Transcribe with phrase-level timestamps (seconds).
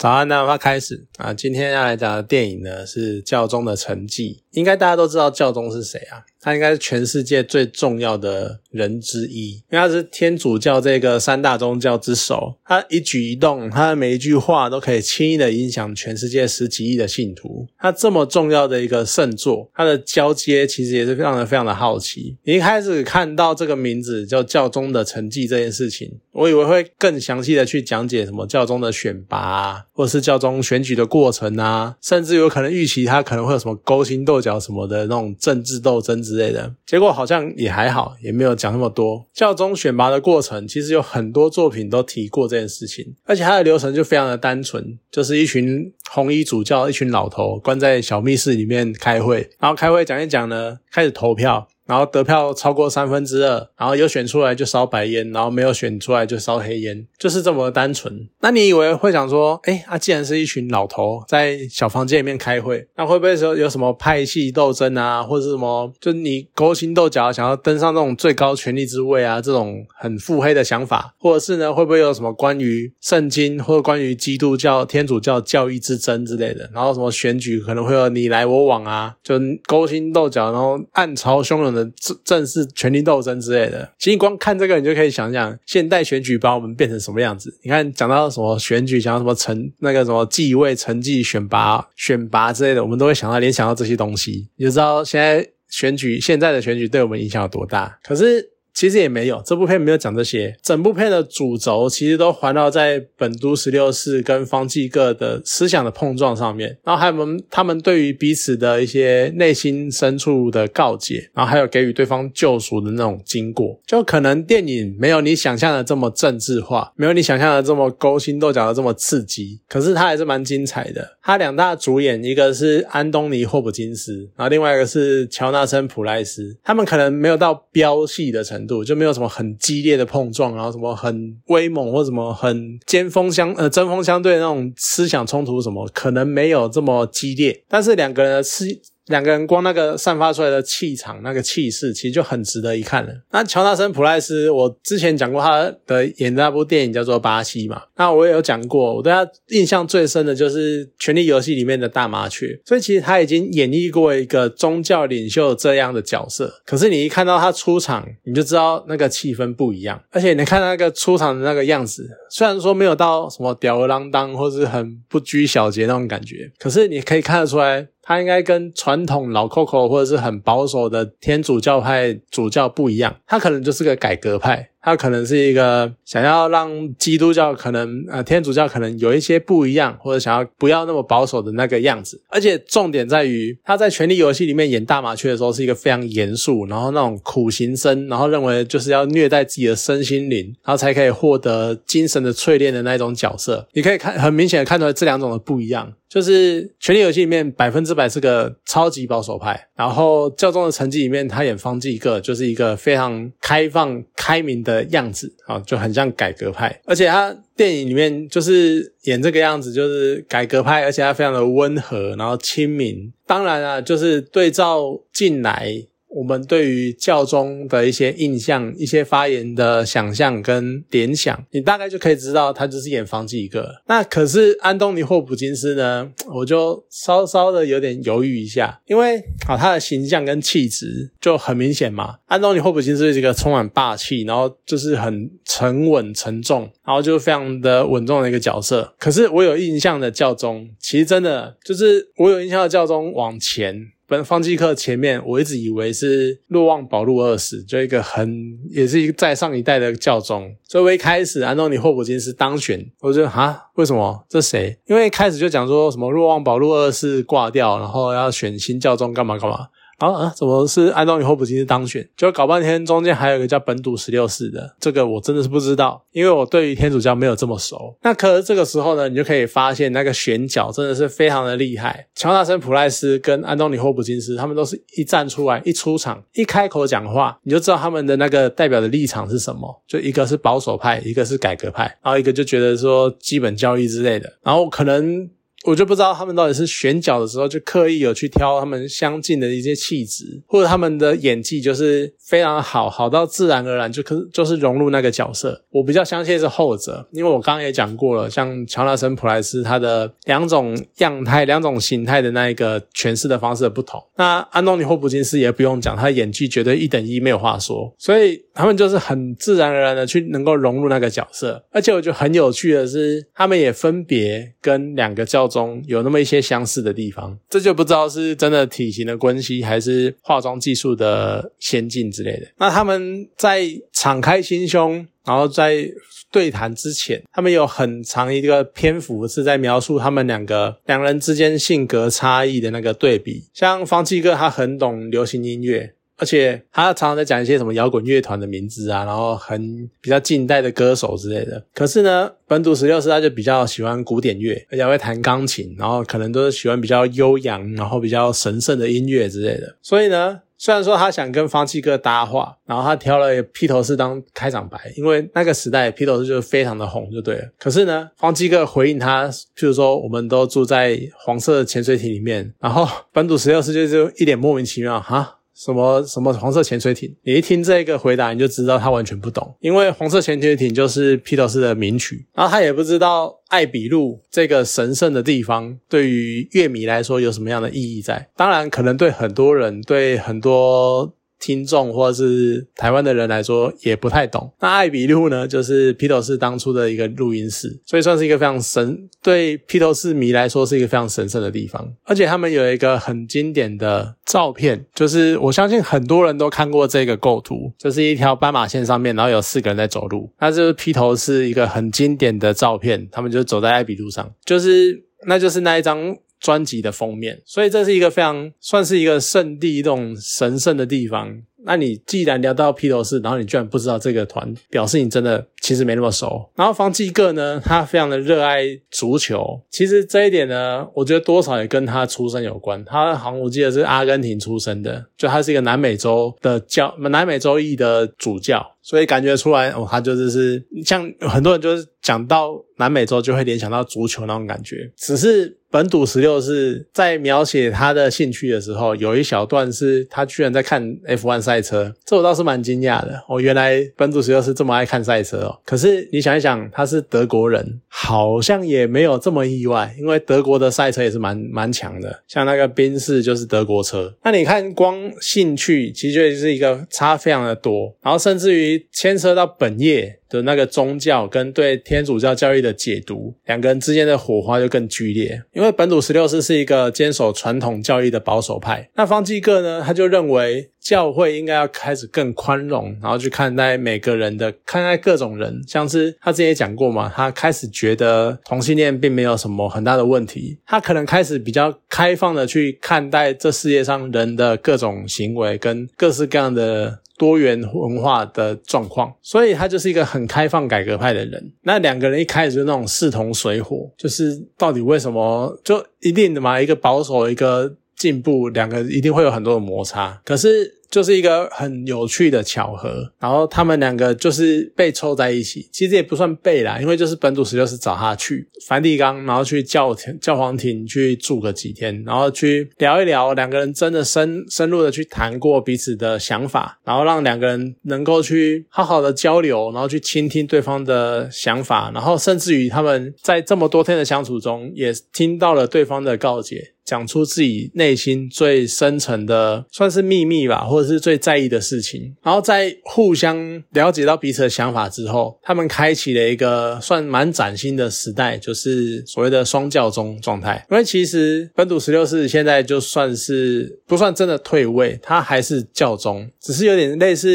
[0.00, 1.34] 早安，那要开始啊！
[1.34, 4.42] 今天要来讲的电影呢是教宗的成绩。
[4.52, 6.24] 应该大家都知道教宗是谁啊？
[6.40, 12.56] 他应该是全世界最重要的人之一，因为他是天主教这个三大宗教之首。
[12.64, 17.66] 他一举一动，他的每一句话都可以轻易的影响全世界十几亿的信徒。
[17.78, 22.36] 他这么重要的一个圣座，他的交接其实也是非常的非常的好奇。
[22.44, 36.74] 一开始看到这个名字叫教宗的成绩这件事情，我以为会更详细的去讲解什么教宗的选拔啊，或者是教宗选举的过程啊，甚至有可能预期他可能会有什么勾心斗角什么的那种政治斗争之类的。
[36.86, 39.26] 结果好像也还好，也没有讲那么多。
[39.34, 51.68] 教宗选拔的过程其实有很多作品都提过这件事情，而且它的流程就非常的单纯，就是一群红衣主教、一群老头关在小密室里面开会，然后开会讲一讲呢，开始投票。
[51.90, 58.28] 然后得票超过三分之二，然后有选出来就烧白烟，然后没有选出来就烧黑烟，就是这么单纯。
[58.42, 76.70] 那你以为会想说，哎，啊，既然是一群老头在小房间里面开会，那会不会说有什么派系斗争啊，或者什么，就你勾心斗角，想要登上这种最高权力之位啊，这种很腹黑的想法，或者是呢，会不会有什么关于圣经或者关于基督教、天主教教义之争之类的？
[76.72, 79.34] 然后什么选举可能会有你来我往啊，就
[79.66, 81.79] 勾心斗角，然后暗潮汹涌的。
[81.96, 87.56] 正正式权力斗争之类的，其实光看这个，你就可以想想现代选举把我们变成什么样子。
[87.62, 97.98] 你看，讲到什么选举，讲到什么成那个什么继位、成绩、选拔、选拔之类的，我们都会想到联想到这些东西，你就知道现在选举现在的选举对我们影响有多大。
[98.02, 98.50] 可是。
[98.72, 100.56] 其实也没有，这部片没有讲这些。
[100.62, 113.78] 整部片的主轴其实都环绕在本都十六世跟方济各的思想的碰撞上面，然后还有们他们对于彼此的一些内心深处的告解，然后还有给予对方救赎的那种经过。
[113.86, 121.18] 就可能电影没有你想象的这么政治化，没有你想象的这么勾心斗角的这么刺激，可是它还是蛮精彩的。
[121.22, 128.60] 它两大主演，一个是安东尼霍普金斯，然后另外一个是乔纳森普莱斯，他们可能没有到飙戏的程。
[128.60, 138.66] 度就没有什么很激烈的碰撞，然后什么很威猛或什么很尖锋相呃针锋相对那种思想冲突什么，可能没有这么激烈，但是两个人的思。
[139.10, 143.12] 两个人光那个散发出来的气场、那个气势，其实就很值得一看了。
[143.32, 147.82] 那乔纳森·普莱斯，我之前讲过他的演的那部电影叫做《巴西》嘛。
[147.96, 152.58] 那我也有讲过，我对他印象最深的就是《权力游戏》里面的大麻雀。
[152.64, 156.62] 所以其实他已经演绎过一个宗教领袖这样的角色。
[156.64, 160.00] 可是你一看到他出场，你就知道那个气氛不一样。
[160.10, 167.88] 而且你看那个出场的那个样子，虽然说没有到什么吊儿郎当或是很不拘小节那种感觉，可是你可以看得出来。
[168.10, 174.69] 他应该跟传统老 Coco 或者是很保守的天主教派主教不一样，他可能就是个改革派。
[174.82, 182.22] 他可能是一个想要让基督教可能呃天主教可能有一些不一样，或者想要不要那么保守的那个样子。
[182.28, 193.68] 而且重点在于他在《权力游戏》里面演大麻雀的时候是一个非常严肃，然后那种苦行僧，然后认为就是要虐待自己的身心灵，然后才可以获得精神的淬炼的那种角色。
[193.74, 204.69] 你可以看很明显的看出来这两种的不一样，就是《权力游戏》里面百分之百是个超级保守派，然后教宗的成绩里面他演方济各就是一个非常开放开明的。
[204.70, 213.12] 的样子啊，就很像改革派，而且他电影里面就是演这个样子，就是改革派，而且他非常的温和，然后亲民。
[213.26, 215.84] 当然啊，就是对照进来。
[216.10, 223.66] 我们对于教宗的一些印象、一些发言的想象跟联想，你大概就可以知道他就是演方济各。
[223.86, 232.16] 那可是安东尼霍普金斯呢，我就稍稍的有点犹豫一下，因为啊，他的形象跟气质就很明显嘛。
[232.26, 238.92] 安东尼霍普金斯是一个充满霸气，然后就是很沉稳沉重，然后就非常的稳重的一个角色。
[238.98, 243.92] 可是我有印象的教宗，其实真的就是我有印象的教宗往前。
[244.10, 250.52] 本方济克前面，我一直以为是若望保禄二世，就一个很也是一个在上一代的教宗。
[250.66, 254.76] 所以我一开始安东尼霍普金斯当选，我就啊，为什么这谁？
[254.88, 259.68] 因为一开始就讲说什么若望保禄二世挂掉，然后要选新教宗干嘛干嘛。
[260.00, 260.32] 啊啊！
[260.34, 262.08] 怎么是安东尼霍普金斯当选？
[262.16, 267.94] 就搞半天，中间还有一个叫本笃十六世的，这个我真的是不知道，因为我对于天主教没有这么熟。
[268.02, 272.06] 那可是这个时候呢，你就可以发现那个选角真的是非常的厉害。
[272.14, 279.82] 乔纳森·普莱斯跟安东尼霍普金斯，他们都是一站出来，一出场，一开口讲话，你就知道他们的那个代表的立场是什么。
[279.86, 285.28] 就一个是保守派，一个是改革派，然后一个就觉得说基本教义之类的，然后可能。
[285.64, 295.62] 我就不知道他们到底是选角的时候就刻意有去挑他们相近的一些气质，或者他们的演技就是非常好，好到自然而然就可就是融入那个角色。
[295.70, 304.02] 我比较相信是后者，因为我刚刚也讲过了，像乔纳森普莱斯他的两种样态、两种形态的那一个诠释的方式不同。
[304.16, 307.94] 那安东尼霍普金斯也不用讲，他的演技绝对一等一，没有话说。
[307.98, 317.38] 所以他们就是很自然而然的去能够融入那个角色，而且我觉得很有趣的是，他们也分别跟两个叫中有那么一些相似的地方。
[317.50, 322.46] 这就不知道是真的体型的关系，还是化妆技术的先进之类的。
[322.56, 325.86] 那他们在敞开心胸，然后在
[326.30, 333.44] 对谈之前，他们有很长一个篇幅是在描述他们两个两人之间性格差异的那个对比。
[333.52, 335.94] 像方济哥，他很懂流行音乐。
[336.20, 341.64] 而且他常常在讲一些什么摇滚乐团的名字啊，然后很比较近代的歌手之类的。
[341.74, 349.76] 可是呢，本土十六世他就比较喜欢古典乐，而且会弹钢琴，然后可能都是喜欢比较悠扬，然后比较神圣的音乐之类的。
[349.80, 357.48] 所以呢，虽然说他想跟方济哥搭话，然后他挑了披头士当开场白，因为那个时代披头士就是非常的红，就对了。
[357.58, 359.26] 可是呢，方济哥回应他，
[359.56, 365.38] 譬如说我们都住在黄色潜水艇里面，然后本土十六世就就一脸莫名其妙哈。
[365.62, 367.14] 什么什么黄色潜水艇？
[367.22, 378.26] 你一听这个回答，你就知道他完全不懂，因为黄色潜水艇就是披头士的名曲，然后他也不知道艾比路这个神圣的地方对于乐迷来说有什么样的意义在。
[378.34, 381.12] 当然，可能对很多人，对很多。
[381.40, 384.52] 听众或者是台湾的人来说也不太懂。
[384.60, 391.92] 那艾比路呢，就是披头士当初的一个录音室，所以算是一个非常神，对披头士迷来说是一个非常神圣的地方。
[392.04, 406.16] 而且他们有一个很经典的照片，就是我相信很多人都看过这个构图，就是一条斑马线上面，然后有四个人在走路，那就是披头士一个很经典的照片，他们就走在艾比路上，就是那就是那一张。
[406.40, 411.42] 专辑的封面，所以这是一个非常算是一个圣地，一种神圣的地方。
[411.64, 416.50] 那你既然聊到披头士，然后你居然不知道这个团，表示你真的其实没那么熟。
[416.56, 422.84] 然后方济各呢，他非常的热爱足球，其实这一点呢，我觉得多少也跟他出身有关。
[422.84, 435.58] 他好像我记得是阿根廷出生的，就他是一个南美洲的教南美洲裔的主教，所以感觉出来哦，他就是是像很多人就是讲到南美洲就会联想到足球那种感觉，只是。
[435.72, 443.22] 本笃十六是在描写他的兴趣的时候，有一小段是他居然在看 F1 赛车，这我倒是蛮惊讶的。
[443.28, 454.14] 哦，原来本笃十六是这么爱看赛车可是你想一想，他是德国人，好像也没有这么意外，因为德国的赛车也是蛮蛮强的，像那个宾士就是德国车。
[454.22, 460.19] 那你看，光兴趣其实就是一个差非常的多，然后甚至于牵涉到本业。
[460.30, 465.42] 的那个宗教跟对天主教教义的解读，两个人之间的火花就更剧烈。
[465.52, 475.60] 因为本土十六世是一个坚守传统教义的保守派，那方济各呢，他就认为教会应该要开始更宽容，然后去看待每个人的，看待各种人。
[475.66, 487.00] 像是他之前也讲过嘛，他开始觉得同性恋并没有什么很大的问题，他可能开始比较开放的去看待这世界上人的各种行为跟各式各样的。
[487.20, 491.52] 多元文化的状况，所以他就是一个很开放、改革派的人。
[491.64, 496.58] 那两个人一开始就那种势同水火，就是到底为什么就一定的嘛？
[496.58, 500.18] 一个保守，一个进步，两个一定会有很多的摩擦。
[500.24, 500.79] 可是。
[500.90, 526.72] 就是一个很有趣的巧合，然后他们两个就是被凑在一起，其实也不算被啦，因为就是本笃十六是找他去梵蒂冈，然后去教教皇庭去住个几天，然后去聊一聊，两个人真的深深入的去谈过彼此的想法，然后让两个人能够去好好的交流，然后去倾听对方的想法，然后甚至于他们在这么多天的相处中，也听到了对方的告解。
[526.90, 532.16] 讲出自己内心最深层的，算是秘密吧，或者是最在意的事情。
[532.20, 540.66] 然后在互相了解到彼此的想法之后，他们开启了一个算蛮崭新的时代，就是所谓的双教宗状态。
[540.68, 547.30] 因为其实本笃十六世现在就算是不算真的退位，他还是教宗，只是有点类似。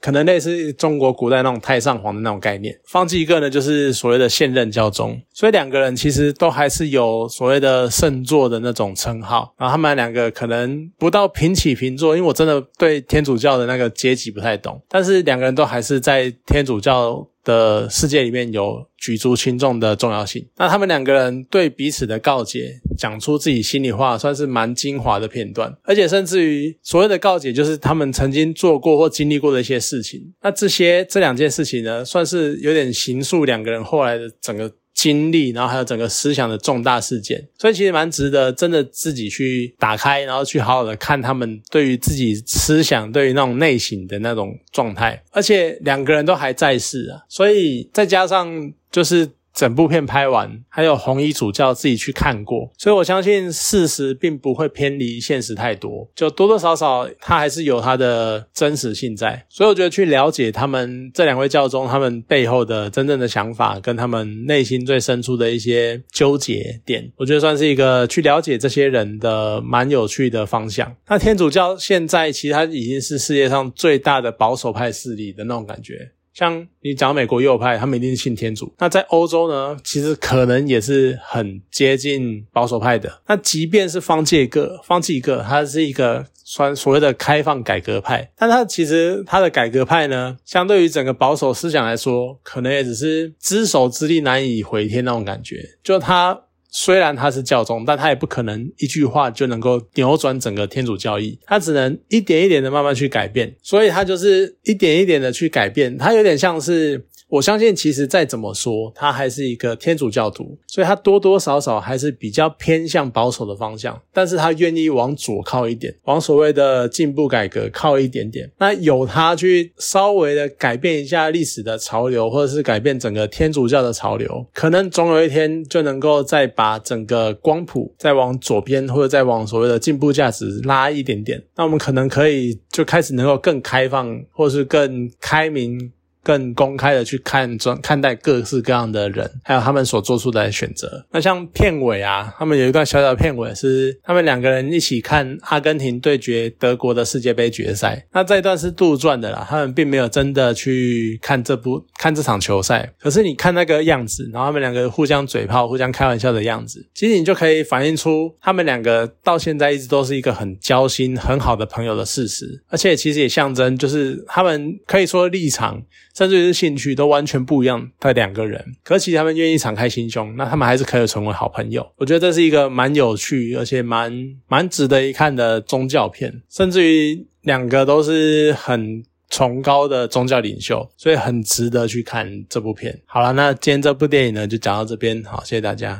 [0.00, 17.26] 可能类似中国古代那种太上皇的那种概念，方济各呢就是所谓的现任教宗，所以两个人其实都还是有所谓的圣座的那种称号，然后他们两个可能不到平起平坐，因为我真的对天主教的那个阶级不太懂，但是两个人都还是在天主教。
[17.44, 20.46] 的世界里面有举足轻重的重要性。
[20.56, 25.76] 那他们两个人对彼此的告解，讲出自己心里话，算是蛮精华的片段。
[25.82, 30.32] 而且甚至于所谓的告解，就是他们曾经做过或经历过的一些事情。
[30.42, 34.72] 那这些这两件事情呢，算是有点形塑两个人后来的整个。
[35.00, 49.26] 经历，然后还有整个思想的重大事件，所以其实蛮值得真的自己去打开，然后去好好的看他们对于自己思想、对于那种内省的那种状态，而且两个人都还在世啊，所以再加上就是。
[49.54, 59.46] 整部片拍完，还有红衣主教自己去看过，所以我相信事实并不会偏离现实太多，就多多少少它还是有它的真实性在。
[59.48, 70.94] 所以我觉得去了解他们这两位教宗他们背后的真正的想法，跟他们内心最深处的一些纠结点，我觉得算是一个去了解这些人的蛮有趣的方向。
[71.08, 76.12] 那天主教现在其实它已经是世界上最大的保守派势力的那种感觉。
[76.40, 78.72] 像你讲美国右派，他们一定是信天主。
[78.78, 83.20] 那在欧洲呢，其实可能也是很接近保守派的。
[83.26, 95.76] 那即便是方济各，方济各他是一个算所谓的开放改革派，但他其实他的改革派呢，相对于整个保守思想来说，可能也只是只手之力难以回天那种感觉。
[95.82, 96.44] 就他。
[96.70, 107.06] 虽然他是教宗，但他也不可能一句话就能够扭转整个天主教义，他只能一点一点的慢慢去改变，所以他就是一点一点的去改变，他有点像是。
[107.30, 114.00] 我相信，其实再怎么说，他还是一个天主教徒，所以他多多少少还是比较偏向保守的方向。
[114.12, 118.50] 但是他愿意往左靠一点，往所谓的进步改革靠一点点。
[118.58, 131.40] 那有他去稍微的改变一下历史的潮流，或者是改变整个天主教的潮流，可能总有一天就能够再把整个光谱再往左边，或者再往所谓的进步价值拉一点点。
[131.54, 135.92] 那我们可能可以就开始能够更开放，或是更开明。
[136.22, 141.06] 更公开的去看专看待各式各样的人，还有他们所做出的选择。
[141.10, 148.06] 那像片尾啊，他们有一段小小的片尾是他们两个人一起看阿根廷对决德国的世界杯决赛。
[148.12, 152.92] 那这一段是杜撰的啦，他们并没有真的去看这部看这场球赛。
[152.98, 162.62] 可是你看那个样子，然后他们两个互相嘴炮、互相开玩笑的样子，其实你就可以反映出他们两个到现在一直都是一个很交心、很好的朋友的事实。
[162.68, 165.82] 而且其实也象征，就是他们可以说立场。
[166.14, 171.88] 甚至是兴趣都完全不一样的两个人，可其实他们愿意敞开心胸，那他们还是可以成为好朋友。
[171.96, 174.12] 我觉得这是一个蛮有趣，而且蛮
[174.48, 176.42] 蛮值得一看的宗教片。
[176.50, 183.00] 甚至于两个都是很崇高的宗教领袖，所以很值得去看这部片。
[183.06, 185.98] 好了，那今天这部电影呢就讲到这边，好，谢谢大家。